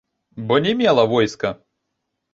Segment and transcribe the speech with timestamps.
[0.51, 1.55] Бо не мела войска.